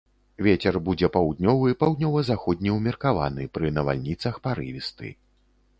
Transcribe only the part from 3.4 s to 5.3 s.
пры навальніцах парывісты.